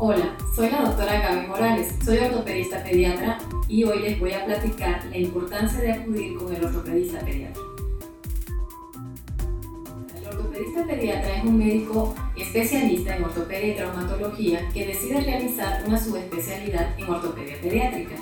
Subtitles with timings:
[0.00, 5.04] Hola, soy la doctora Gaby Morales, soy ortopedista pediatra y hoy les voy a platicar
[5.06, 7.60] la importancia de acudir con el ortopedista pediatra.
[10.16, 15.98] El ortopedista pediatra es un médico especialista en ortopedia y traumatología que decide realizar una
[15.98, 18.14] subespecialidad en ortopedia pediátrica.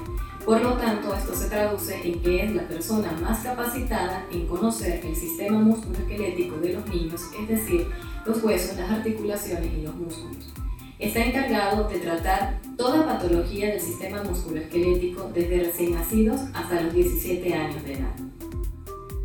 [0.47, 5.05] Por lo tanto, esto se traduce en que es la persona más capacitada en conocer
[5.05, 7.87] el sistema musculoesquelético de los niños, es decir,
[8.25, 10.66] los huesos, las articulaciones y los músculos.
[10.99, 17.53] Está encargado de tratar toda patología del sistema musculoesquelético desde recién nacidos hasta los 17
[17.53, 18.15] años de edad.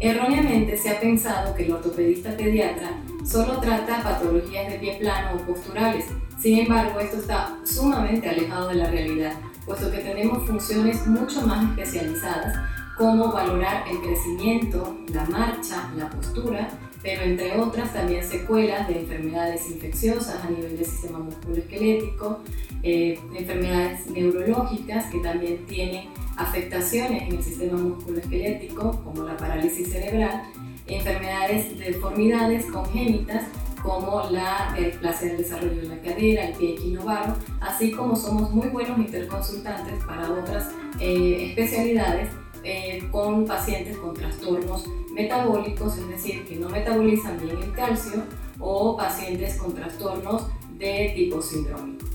[0.01, 2.91] Erróneamente se ha pensado que el ortopedista pediatra
[3.23, 6.07] solo trata patologías de pie plano o posturales.
[6.41, 9.33] Sin embargo, esto está sumamente alejado de la realidad,
[9.65, 16.69] puesto que tenemos funciones mucho más especializadas como valorar el crecimiento, la marcha, la postura
[17.03, 22.41] pero entre otras también secuelas de enfermedades infecciosas a nivel del sistema musculoesquelético,
[22.83, 30.43] eh, enfermedades neurológicas que también tienen afectaciones en el sistema musculoesquelético, como la parálisis cerebral,
[30.85, 33.45] enfermedades de deformidades congénitas
[33.81, 38.67] como la displasia del desarrollo de la cadera, el pie equinovaro, así como somos muy
[38.67, 42.29] buenos interconsultantes para otras eh, especialidades
[42.63, 48.23] eh, con pacientes con trastornos metabólicos, es decir, que no metabolizan bien el calcio,
[48.59, 52.05] o pacientes con trastornos de tipo sindrómico.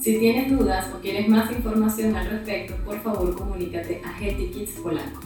[0.00, 4.72] Si tienes dudas o quieres más información al respecto, por favor comunícate a Healthy Kids
[4.80, 5.20] Polanco.